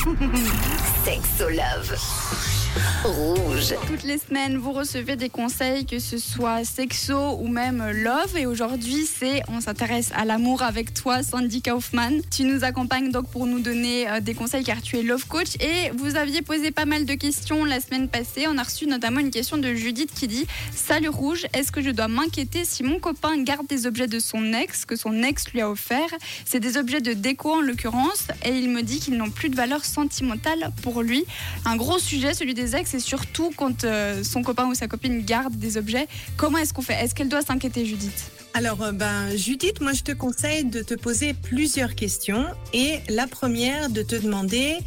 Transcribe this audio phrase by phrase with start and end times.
[1.04, 2.59] Sexo Love.
[3.04, 3.74] Rouge.
[3.86, 8.36] Toutes les semaines, vous recevez des conseils, que ce soit sexo ou même love.
[8.36, 12.20] Et aujourd'hui, c'est on s'intéresse à l'amour avec toi, Sandy Kaufman.
[12.30, 15.56] Tu nous accompagnes donc pour nous donner euh, des conseils car tu es love coach.
[15.60, 18.46] Et vous aviez posé pas mal de questions la semaine passée.
[18.48, 21.90] On a reçu notamment une question de Judith qui dit Salut Rouge, est-ce que je
[21.90, 25.60] dois m'inquiéter si mon copain garde des objets de son ex que son ex lui
[25.60, 26.10] a offert?
[26.44, 28.28] C'est des objets de déco en l'occurrence.
[28.44, 31.24] Et il me dit qu'ils n'ont plus de valeur sentimentale pour lui.
[31.64, 35.22] Un gros sujet, celui des ex, et surtout quand euh, son copain ou sa copine
[35.22, 36.06] garde des objets.
[36.36, 36.94] Comment est-ce qu'on fait?
[36.94, 38.30] Est-ce qu'elle doit s'inquiéter, Judith?
[38.52, 42.46] Alors, euh, ben, Judith, moi, je te conseille de te poser plusieurs questions.
[42.72, 44.78] Et la première, de te demander,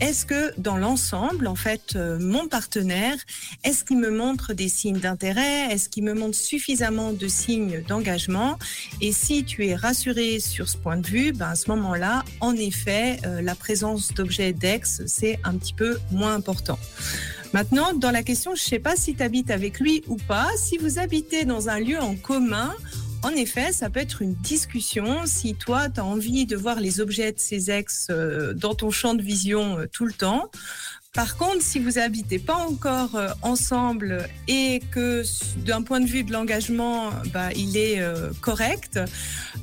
[0.00, 3.16] est-ce que dans l'ensemble, en fait, euh, mon partenaire,
[3.64, 5.66] est-ce qu'il me montre des signes d'intérêt?
[5.72, 8.56] Est-ce qu'il me montre suffisamment de signes d'engagement?
[9.00, 12.54] Et si tu es rassuré sur ce point de vue, ben, à ce moment-là, en
[12.54, 16.78] effet, euh, la présence d'objets d'ex, c'est un petit peu moins important.
[17.52, 20.48] Maintenant, dans la question, je ne sais pas si tu habites avec lui ou pas.
[20.56, 22.74] Si vous habitez dans un lieu en commun,
[23.22, 25.26] en effet, ça peut être une discussion.
[25.26, 28.90] Si toi, tu as envie de voir les objets de ses ex euh, dans ton
[28.90, 30.50] champ de vision euh, tout le temps.
[31.14, 35.24] Par contre, si vous habitez pas encore euh, ensemble et que
[35.64, 38.00] d'un point de vue de l'engagement, bah, il est
[38.40, 39.00] correct,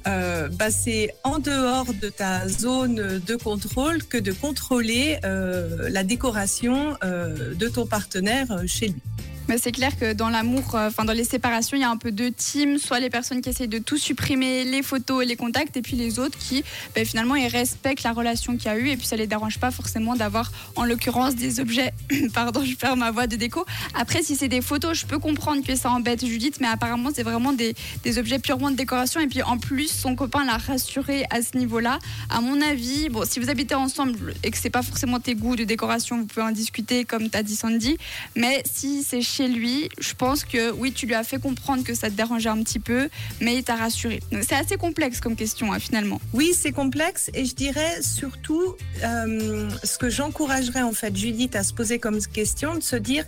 [0.05, 7.67] bah, c'est en dehors de ta zone de contrôle que de contrôler la décoration de
[7.69, 9.01] ton partenaire chez lui.
[9.47, 12.11] C'est clair que dans l'amour, euh, enfin dans les séparations, il y a un peu
[12.11, 15.77] deux teams, soit les personnes qui essayent de tout supprimer, les photos et les contacts,
[15.77, 16.63] et puis les autres qui,
[16.95, 19.59] ben, finalement, ils respectent la relation qu'il y a eu, et puis ça les dérange
[19.59, 21.93] pas forcément d'avoir, en l'occurrence, des objets.
[22.33, 23.65] Pardon, je perds ma voix de déco.
[23.93, 27.23] Après, si c'est des photos, je peux comprendre que ça embête Judith, mais apparemment, c'est
[27.23, 31.25] vraiment des, des objets purement de décoration, et puis en plus, son copain l'a rassuré
[31.29, 31.99] à ce niveau-là.
[32.29, 35.55] À mon avis, bon, si vous habitez ensemble et que c'est pas forcément tes goûts
[35.55, 37.97] de décoration, vous pouvez en discuter, comme t'as dit Sandy,
[38.35, 41.93] mais si c'est chez lui, je pense que oui, tu lui as fait comprendre que
[41.93, 43.09] ça te dérangeait un petit peu,
[43.41, 44.21] mais il t'a rassuré.
[44.31, 46.21] C'est assez complexe comme question, hein, finalement.
[46.31, 51.63] Oui, c'est complexe et je dirais surtout euh, ce que j'encouragerais en fait Judith à
[51.63, 53.25] se poser comme question, de se dire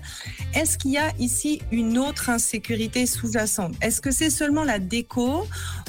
[0.54, 3.76] est-ce qu'il y a ici une autre insécurité sous-jacente?
[3.82, 5.46] Est-ce que c'est seulement la déco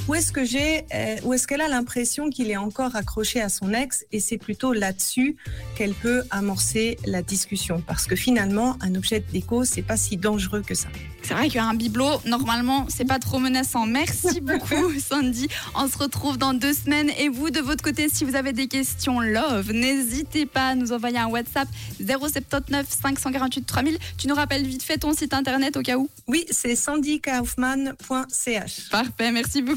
[0.08, 3.48] ou est-ce que j'ai euh, ou est-ce qu'elle a l'impression qu'il est encore accroché à
[3.48, 5.36] son ex et c'est plutôt là-dessus
[5.76, 7.82] qu'elle peut amorcer la discussion?
[7.86, 10.88] Parce que finalement un objet de déco c'est pas si dangereux que ça.
[11.22, 13.84] C'est vrai qu'un bibelot, normalement, c'est pas trop menaçant.
[13.86, 15.48] Merci beaucoup, Sandy.
[15.74, 17.10] On se retrouve dans deux semaines.
[17.18, 20.92] Et vous, de votre côté, si vous avez des questions love, n'hésitez pas à nous
[20.92, 21.68] envoyer un WhatsApp
[22.00, 23.98] 079 548 3000.
[24.16, 28.88] Tu nous rappelles vite fait ton site internet au cas où Oui, c'est sandykaufman.ch.
[28.90, 29.76] Parfait, merci beaucoup.